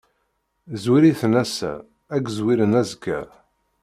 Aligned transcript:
Zzwir-iten 0.81 1.33
ass-a, 1.43 1.73
ad 2.15 2.21
k-zwiren 2.23 2.77
azekka. 2.81 3.19